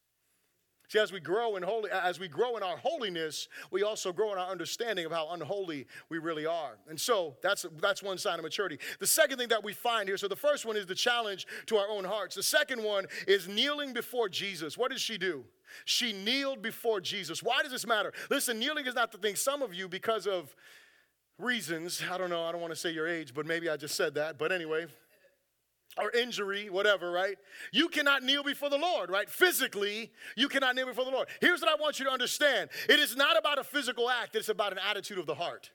[0.90, 4.32] See, as we grow in holy, as we grow in our holiness, we also grow
[4.32, 6.78] in our understanding of how unholy we really are.
[6.88, 8.80] And so that's that's one sign of maturity.
[9.00, 11.76] The second thing that we find here, so the first one is the challenge to
[11.76, 12.36] our own hearts.
[12.36, 14.78] The second one is kneeling before Jesus.
[14.78, 15.44] What does she do?
[15.84, 17.44] She kneeled before Jesus.
[17.44, 18.14] Why does this matter?
[18.30, 19.36] Listen, kneeling is not the thing.
[19.36, 20.56] Some of you, because of
[21.38, 23.96] reasons, I don't know, I don't want to say your age, but maybe I just
[23.96, 24.38] said that.
[24.38, 24.88] But anyway,
[26.00, 27.38] or injury, whatever, right?
[27.72, 29.30] You cannot kneel before the Lord, right?
[29.30, 31.28] Physically, you cannot kneel before the Lord.
[31.42, 34.50] Here's what I want you to understand it is not about a physical act, it's
[34.50, 35.72] about an attitude of the heart.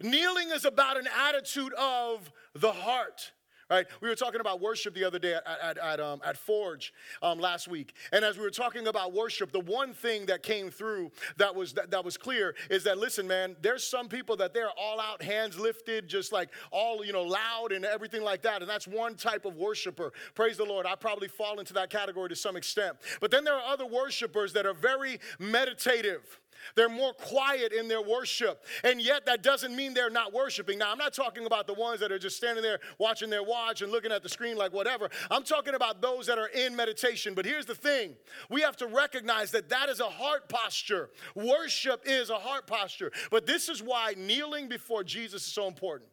[0.00, 3.32] Kneeling is about an attitude of the heart
[3.70, 3.86] right?
[4.00, 7.38] We were talking about worship the other day at, at, at, um, at Forge um,
[7.38, 7.94] last week.
[8.12, 11.72] And as we were talking about worship, the one thing that came through that was,
[11.74, 15.22] that, that was clear is that, listen, man, there's some people that they're all out,
[15.22, 18.60] hands lifted, just like all, you know, loud and everything like that.
[18.60, 20.12] And that's one type of worshiper.
[20.34, 20.86] Praise the Lord.
[20.86, 22.96] I probably fall into that category to some extent.
[23.20, 26.40] But then there are other worshipers that are very meditative.
[26.74, 28.64] They're more quiet in their worship.
[28.82, 30.78] And yet, that doesn't mean they're not worshiping.
[30.78, 33.82] Now, I'm not talking about the ones that are just standing there watching their watch
[33.82, 35.08] and looking at the screen like whatever.
[35.30, 37.34] I'm talking about those that are in meditation.
[37.34, 38.14] But here's the thing
[38.50, 41.10] we have to recognize that that is a heart posture.
[41.34, 43.12] Worship is a heart posture.
[43.30, 46.10] But this is why kneeling before Jesus is so important.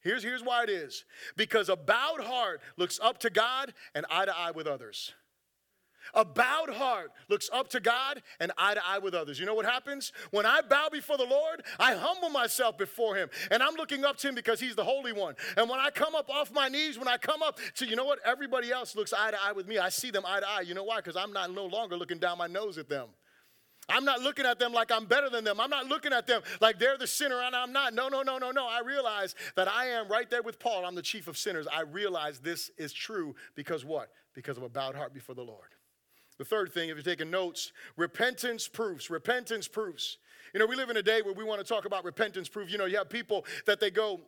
[0.00, 4.26] Here's, here's why it is because a bowed heart looks up to God and eye
[4.26, 5.14] to eye with others.
[6.12, 9.38] A bowed heart looks up to God and eye to eye with others.
[9.38, 10.12] You know what happens?
[10.30, 14.16] When I bow before the Lord, I humble myself before Him and I'm looking up
[14.18, 15.34] to Him because He's the Holy One.
[15.56, 18.04] And when I come up off my knees, when I come up to, you know
[18.04, 18.18] what?
[18.24, 19.78] Everybody else looks eye to eye with me.
[19.78, 20.60] I see them eye to eye.
[20.60, 20.96] You know why?
[20.96, 23.08] Because I'm not no longer looking down my nose at them.
[23.88, 25.60] I'm not looking at them like I'm better than them.
[25.60, 27.94] I'm not looking at them like they're the sinner and I'm not.
[27.94, 28.66] No, no, no, no, no.
[28.66, 30.84] I realize that I am right there with Paul.
[30.84, 31.66] I'm the chief of sinners.
[31.70, 34.10] I realize this is true because what?
[34.34, 35.68] Because of a bowed heart before the Lord.
[36.38, 39.08] The third thing, if you're taking notes, repentance proofs.
[39.08, 40.18] Repentance proofs.
[40.52, 42.70] You know, we live in a day where we want to talk about repentance proof.
[42.70, 44.20] You know, you have people that they go,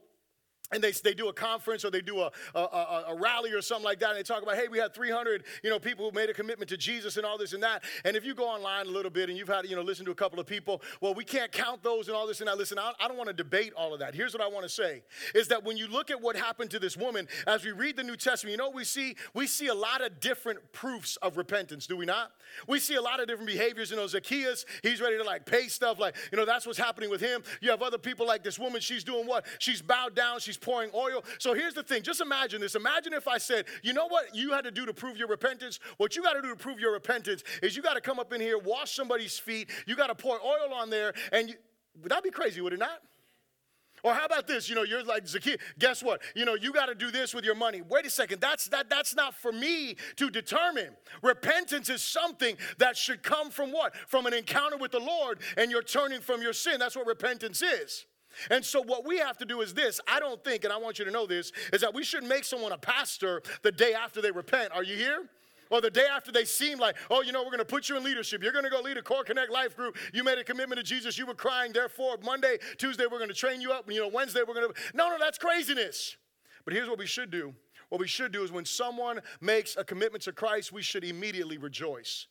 [0.72, 3.62] and they, they do a conference or they do a, a, a, a, rally or
[3.62, 4.11] something like that.
[4.11, 6.68] And they talk about hey we had 300 you know people who made a commitment
[6.70, 7.85] to jesus and all this and that.
[8.05, 10.11] And if you go online a little bit and you've had you know listen to
[10.11, 12.59] a couple of people well we can't count those and all this and that.
[12.59, 14.14] Listen i, I don't want to debate all of that.
[14.14, 15.02] Here's what i want to say
[15.35, 18.05] is that when you look at what happened to this woman as we read the
[18.05, 19.16] new testament you know we see?
[19.35, 22.33] We see a lot of different proofs of repentance do we not?
[22.66, 23.90] We see a lot of different behaviors.
[23.90, 27.11] You know zacchaeus he's ready to like pay stuff like you know that's what's happening
[27.11, 27.42] with him.
[27.61, 28.81] You have other people like this woman.
[28.81, 29.46] She's doing what?
[29.59, 30.40] She's bowed down.
[30.40, 31.24] She's pouring oil.
[31.38, 32.74] So here's the thing just imagine this.
[32.74, 35.80] Imagine if I said, you know what you had to do to prove your repentance?
[35.96, 38.32] What you got to do to prove your repentance is you got to come up
[38.32, 41.54] in here, wash somebody's feet, you got to pour oil on there, and you,
[42.02, 43.00] would that be crazy, would it not?
[44.02, 44.68] Or how about this?
[44.68, 45.56] You know, you're like Zacchaeus.
[45.78, 46.20] Guess what?
[46.34, 47.82] You know, you got to do this with your money.
[47.88, 48.40] Wait a second.
[48.40, 48.88] That's that.
[48.88, 50.90] That's not for me to determine.
[51.22, 53.96] Repentance is something that should come from what?
[54.06, 56.78] From an encounter with the Lord, and you're turning from your sin.
[56.78, 58.06] That's what repentance is.
[58.51, 60.99] And so, what we have to do is this I don't think, and I want
[60.99, 64.20] you to know this, is that we shouldn't make someone a pastor the day after
[64.20, 64.72] they repent.
[64.72, 65.29] Are you here?
[65.68, 67.96] Or the day after they seem like, oh, you know, we're going to put you
[67.96, 68.40] in leadership.
[68.40, 69.96] You're going to go lead a Core Connect life group.
[70.12, 71.18] You made a commitment to Jesus.
[71.18, 71.72] You were crying.
[71.72, 73.90] Therefore, Monday, Tuesday, we're going to train you up.
[73.90, 74.75] You know, Wednesday, we're going to.
[74.94, 76.16] No, no, that's craziness.
[76.64, 77.53] But here's what we should do.
[77.88, 81.59] What we should do is when someone makes a commitment to Christ, we should immediately
[81.59, 82.27] rejoice.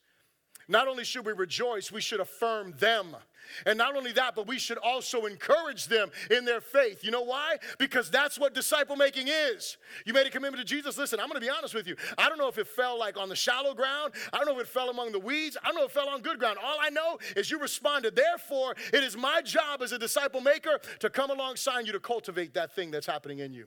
[0.68, 3.16] Not only should we rejoice, we should affirm them.
[3.64, 7.04] And not only that, but we should also encourage them in their faith.
[7.04, 7.56] You know why?
[7.78, 9.76] Because that's what disciple making is.
[10.04, 10.98] You made a commitment to Jesus.
[10.98, 11.96] Listen, I'm going to be honest with you.
[12.18, 14.14] I don't know if it fell like on the shallow ground.
[14.32, 15.56] I don't know if it fell among the weeds.
[15.62, 16.58] I don't know if it fell on good ground.
[16.62, 18.16] All I know is you responded.
[18.16, 22.54] Therefore, it is my job as a disciple maker to come alongside you to cultivate
[22.54, 23.66] that thing that's happening in you.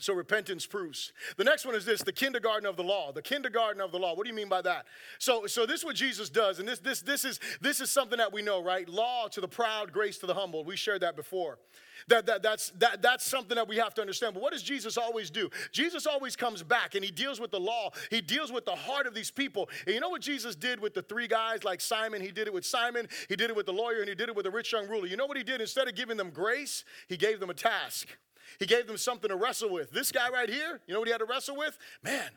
[0.00, 1.12] So repentance proves.
[1.36, 3.10] The next one is this: the kindergarten of the law.
[3.10, 4.14] The kindergarten of the law.
[4.14, 4.86] What do you mean by that?
[5.18, 8.18] So, so this is what Jesus does, and this, this, this is this is something
[8.18, 8.88] that we know, right?
[8.88, 10.64] Law to the proud, grace to the humble.
[10.64, 11.58] We shared that before.
[12.06, 14.34] That, that, that's, that, that's something that we have to understand.
[14.34, 15.50] But what does Jesus always do?
[15.72, 17.90] Jesus always comes back and he deals with the law.
[18.10, 19.68] He deals with the heart of these people.
[19.84, 22.22] And you know what Jesus did with the three guys like Simon?
[22.22, 24.36] He did it with Simon, he did it with the lawyer, and he did it
[24.36, 25.06] with the rich young ruler.
[25.06, 25.60] You know what he did?
[25.60, 28.16] Instead of giving them grace, he gave them a task.
[28.58, 29.90] He gave them something to wrestle with.
[29.90, 31.78] This guy right here, you know what he had to wrestle with?
[32.02, 32.30] Man,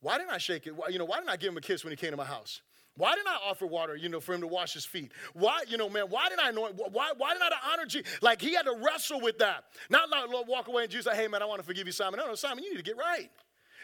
[0.00, 0.74] why didn't I shake it?
[0.90, 2.62] You know, why didn't I give him a kiss when he came to my house?
[2.96, 5.10] Why didn't I offer water, you know, for him to wash his feet?
[5.32, 8.06] Why, you know, man, why didn't I know Why, why didn't I honor Jesus?
[8.22, 9.64] Like he had to wrestle with that.
[9.90, 11.92] Not like Lord walk away and Jesus like, hey man, I want to forgive you,
[11.92, 12.20] Simon.
[12.20, 13.30] No, no, Simon, you need to get right.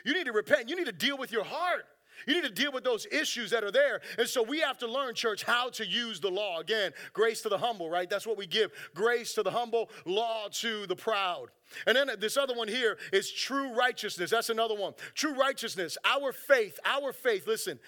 [0.04, 0.68] You need to repent.
[0.68, 1.86] You need to deal with your heart.
[2.26, 4.00] You need to deal with those issues that are there.
[4.18, 6.60] And so we have to learn, church, how to use the law.
[6.60, 8.08] Again, grace to the humble, right?
[8.08, 8.70] That's what we give.
[8.94, 11.48] Grace to the humble, law to the proud.
[11.86, 14.30] And then this other one here is true righteousness.
[14.30, 14.94] That's another one.
[15.14, 15.96] True righteousness.
[16.04, 17.78] Our faith, our faith, listen,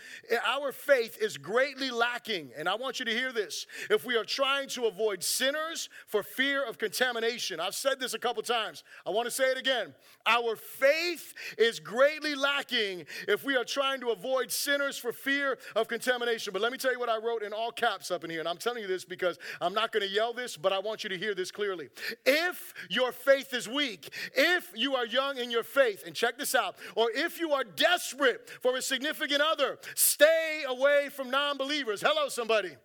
[0.47, 2.51] our faith is greatly lacking.
[2.57, 3.67] And I want you to hear this.
[3.91, 8.19] If we are trying to avoid sinners for fear of contamination, I've said this a
[8.19, 8.85] couple times.
[9.07, 9.95] I want to say it again.
[10.27, 15.89] Our faith is greatly lacking if we are trying to avoid sinners for fear of
[15.89, 16.53] contamination.
[16.53, 18.41] But let me tell you what I wrote in all caps up in here.
[18.41, 21.03] And I'm telling you this because I'm not going to yell this, but I want
[21.03, 21.89] you to hear this clearly.
[22.25, 26.55] If your faith is weak, if you are young in your faith, and check this
[26.55, 32.01] out, or if you are desperate for a significant other, stay away from non believers.
[32.01, 32.77] Hello, somebody.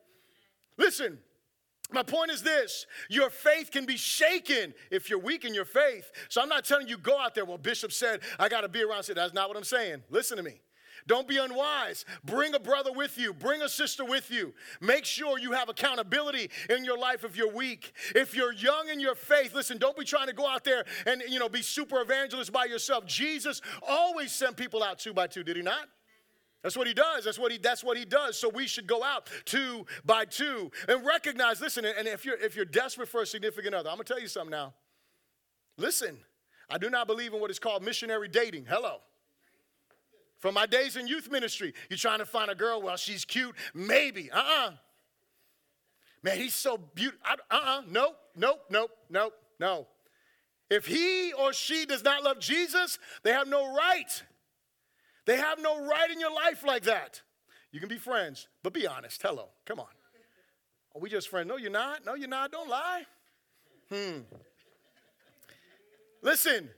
[0.78, 1.18] Listen,
[1.92, 6.12] my point is this your faith can be shaken if you're weak in your faith.
[6.30, 7.46] So I'm not telling you go out there.
[7.46, 9.06] Well, Bishop said, I got to be around.
[9.14, 10.04] That's not what I'm saying.
[10.10, 10.60] Listen to me.
[11.08, 12.06] Don't be unwise.
[12.24, 14.54] Bring a brother with you, bring a sister with you.
[14.82, 17.94] Make sure you have accountability in your life if you're weak.
[18.14, 21.24] If you're young in your faith, listen, don't be trying to go out there and
[21.28, 23.06] you know be super evangelist by yourself.
[23.06, 25.88] Jesus always sent people out two by two, did he not?
[26.64, 27.24] That's what he does.
[27.24, 28.38] That's what he that's what he does.
[28.38, 32.56] So we should go out two by two and recognize, listen, and if you're if
[32.56, 34.74] you're desperate for a significant other, I'm gonna tell you something now.
[35.78, 36.18] Listen,
[36.70, 38.66] I do not believe in what is called missionary dating.
[38.68, 38.98] Hello.
[40.40, 43.56] From my days in youth ministry, you're trying to find a girl, well, she's cute,
[43.74, 44.32] maybe.
[44.32, 44.68] Uh uh-uh.
[44.68, 44.72] uh
[46.24, 47.22] Man, he's so beautiful.
[47.26, 47.80] Uh uh-uh.
[47.80, 47.82] uh.
[47.90, 49.88] Nope, nope, nope, nope, no.
[50.70, 54.24] If he or she does not love Jesus, they have no right.
[55.26, 57.22] They have no right in your life like that.
[57.72, 59.22] You can be friends, but be honest.
[59.22, 59.88] Hello, come on.
[60.96, 61.48] Are we just friends?
[61.48, 62.06] No, you're not.
[62.06, 62.52] No, you're not.
[62.52, 63.04] Don't lie.
[63.92, 64.20] Hmm.
[66.22, 66.70] Listen,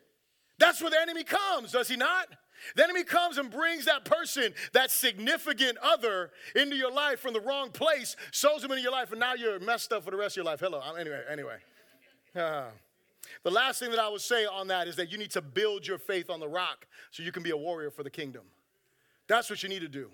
[0.57, 2.27] that's where the enemy comes, does he not?
[2.75, 7.41] The enemy comes and brings that person, that significant other, into your life from the
[7.41, 10.33] wrong place, sows them into your life, and now you're messed up for the rest
[10.33, 10.59] of your life.
[10.59, 10.81] Hello.
[10.97, 11.57] Anyway, anyway.
[12.35, 12.65] Uh,
[13.43, 15.87] the last thing that I would say on that is that you need to build
[15.87, 18.43] your faith on the rock so you can be a warrior for the kingdom.
[19.27, 20.09] That's what you need to do.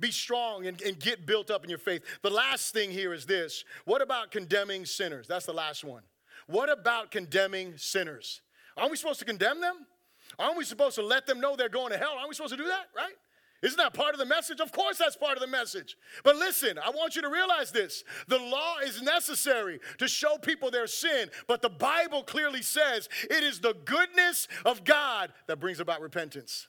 [0.00, 2.02] Be strong and, and get built up in your faith.
[2.22, 5.26] The last thing here is this what about condemning sinners?
[5.26, 6.02] That's the last one.
[6.46, 8.42] What about condemning sinners?
[8.76, 9.86] Aren't we supposed to condemn them?
[10.38, 12.14] Aren't we supposed to let them know they're going to hell?
[12.16, 13.14] Aren't we supposed to do that, right?
[13.62, 14.60] Isn't that part of the message?
[14.60, 15.96] Of course, that's part of the message.
[16.22, 20.70] But listen, I want you to realize this the law is necessary to show people
[20.70, 25.80] their sin, but the Bible clearly says it is the goodness of God that brings
[25.80, 26.68] about repentance.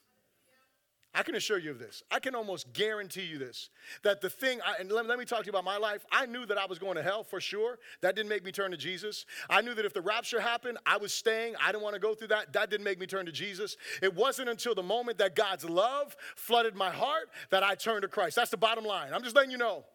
[1.13, 2.03] I can assure you of this.
[2.11, 3.69] I can almost guarantee you this
[4.03, 6.05] that the thing, I, and let, let, me talk to you about my life.
[6.11, 7.79] I knew that I was going to hell for sure.
[8.01, 9.25] That didn't make me turn to Jesus.
[9.49, 11.55] I knew that if the rapture happened, I was staying.
[11.63, 12.53] I didn't want to go through that.
[12.53, 13.77] That didn't make me turn to Jesus.
[14.01, 18.07] It wasn't until the moment that God's love flooded my heart that I turned to
[18.07, 18.35] Christ.
[18.35, 19.13] That's the bottom line.
[19.13, 19.85] I'm just letting you know.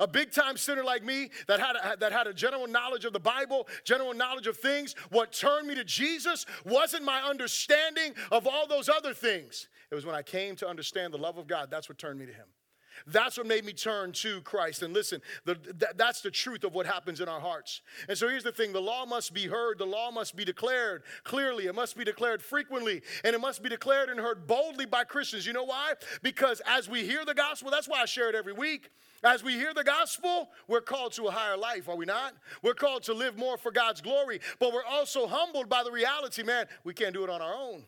[0.00, 3.12] A big time sinner like me that had, a, that had a general knowledge of
[3.12, 8.46] the Bible, general knowledge of things, what turned me to Jesus wasn't my understanding of
[8.46, 9.68] all those other things.
[9.90, 12.26] It was when I came to understand the love of God, that's what turned me
[12.26, 12.46] to Him.
[13.06, 14.82] That's what made me turn to Christ.
[14.82, 17.82] And listen, the, th- that's the truth of what happens in our hearts.
[18.08, 21.02] And so here's the thing the law must be heard, the law must be declared
[21.24, 25.04] clearly, it must be declared frequently, and it must be declared and heard boldly by
[25.04, 25.46] Christians.
[25.46, 25.94] You know why?
[26.22, 28.90] Because as we hear the gospel, that's why I share it every week.
[29.22, 32.34] As we hear the gospel, we're called to a higher life, are we not?
[32.62, 36.42] We're called to live more for God's glory, but we're also humbled by the reality,
[36.42, 37.84] man, we can't do it on our own.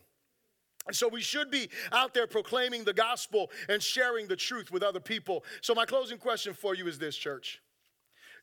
[0.85, 4.83] And so we should be out there proclaiming the gospel and sharing the truth with
[4.83, 5.43] other people.
[5.61, 7.61] So my closing question for you is this, church.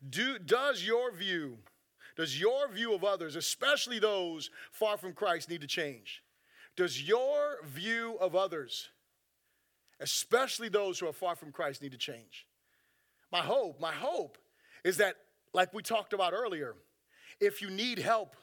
[0.09, 1.59] Do, does your view,
[2.17, 6.23] does your view of others, especially those far from Christ, need to change?
[6.77, 8.89] Does your view of others,
[10.01, 12.47] especially those who are far from Christ, need to change?
[13.31, 14.39] My hope, my hope
[14.83, 15.17] is that,
[15.53, 16.75] like we talked about earlier,
[17.39, 18.35] if you need help,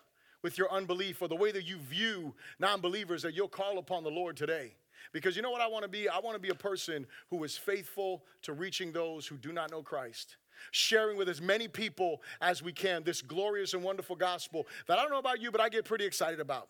[0.48, 4.06] with your unbelief or the way that you view non believers, that you'll call upon
[4.06, 4.72] the Lord today.
[5.12, 6.08] Because you know what I want to be?
[6.08, 9.72] I want to be a person who is faithful to reaching those who do not
[9.72, 10.38] know Christ
[10.72, 15.02] sharing with as many people as we can this glorious and wonderful gospel that I
[15.02, 16.70] don't know about you, but I get pretty excited about.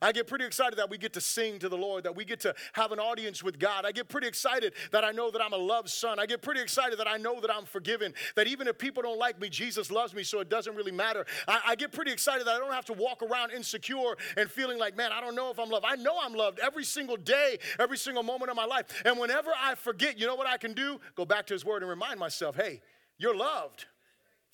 [0.00, 2.40] I get pretty excited that we get to sing to the Lord, that we get
[2.40, 3.84] to have an audience with God.
[3.84, 6.18] I get pretty excited that I know that I'm a loved son.
[6.18, 9.18] I get pretty excited that I know that I'm forgiven, that even if people don't
[9.18, 11.26] like me, Jesus loves me, so it doesn't really matter.
[11.46, 14.78] I, I get pretty excited that I don't have to walk around insecure and feeling
[14.78, 15.86] like, man, I don't know if I'm loved.
[15.88, 18.86] I know I'm loved every single day, every single moment of my life.
[19.04, 21.00] And whenever I forget, you know what I can do?
[21.14, 22.80] Go back to his word and remind myself, hey,
[23.18, 23.86] you're loved.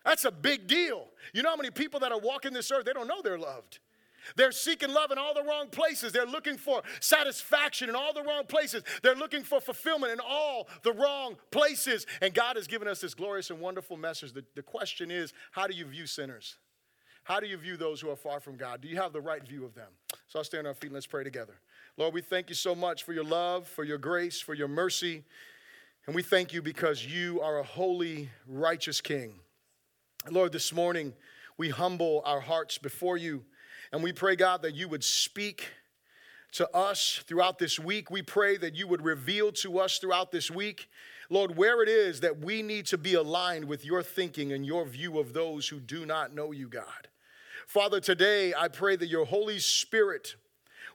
[0.05, 1.07] That's a big deal.
[1.33, 3.79] You know how many people that are walking this earth, they don't know they're loved.
[4.37, 6.13] They're seeking love in all the wrong places.
[6.13, 8.83] They're looking for satisfaction in all the wrong places.
[9.03, 12.07] They're looking for fulfillment in all the wrong places.
[12.21, 14.33] And God has given us this glorious and wonderful message.
[14.33, 16.57] The, the question is how do you view sinners?
[17.25, 18.83] How do you view those who are far from God?
[18.83, 19.89] Do you have the right view of them?
[20.29, 21.55] So I'll stand on our feet and let's pray together.
[21.97, 25.25] Lord, we thank you so much for your love, for your grace, for your mercy.
[26.07, 29.41] And we thank you because you are a holy, righteous King.
[30.31, 31.15] Lord, this morning
[31.57, 33.45] we humble our hearts before you.
[33.95, 35.69] And we pray, God, that you would speak
[36.51, 38.11] to us throughout this week.
[38.11, 40.89] We pray that you would reveal to us throughout this week,
[41.31, 44.85] Lord, where it is that we need to be aligned with your thinking and your
[44.85, 47.07] view of those who do not know you, God.
[47.69, 50.35] Father, today I pray that your Holy Spirit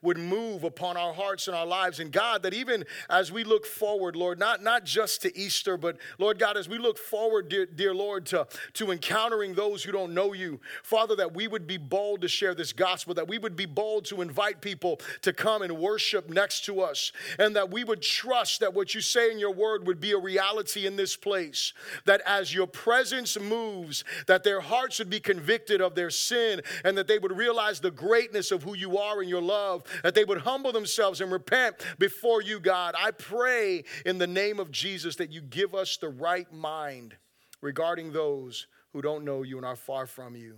[0.01, 1.99] would move upon our hearts and our lives.
[1.99, 5.97] And God, that even as we look forward, Lord, not, not just to Easter, but
[6.17, 10.13] Lord God, as we look forward, dear, dear Lord, to, to encountering those who don't
[10.13, 13.55] know you, Father, that we would be bold to share this gospel, that we would
[13.55, 17.83] be bold to invite people to come and worship next to us, and that we
[17.83, 21.15] would trust that what you say in your word would be a reality in this
[21.15, 21.73] place.
[22.05, 26.97] That as your presence moves, that their hearts would be convicted of their sin, and
[26.97, 30.23] that they would realize the greatness of who you are and your love, that they
[30.23, 32.95] would humble themselves and repent before you, God.
[32.97, 37.15] I pray in the name of Jesus that you give us the right mind
[37.61, 40.57] regarding those who don't know you and are far from you.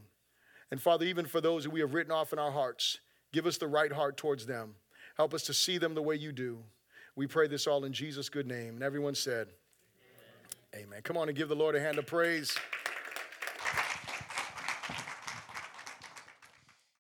[0.72, 3.00] And Father, even for those that we have written off in our hearts,
[3.34, 4.76] give us the right heart towards them.
[5.18, 6.60] Help us to see them the way you do.
[7.16, 8.76] We pray this all in Jesus' good name.
[8.76, 9.50] And everyone said,
[10.74, 10.86] Amen.
[10.86, 11.02] Amen.
[11.04, 12.56] Come on and give the Lord a hand of praise.